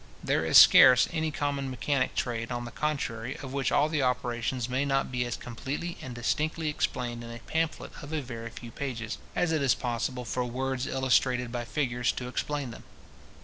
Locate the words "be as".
5.11-5.37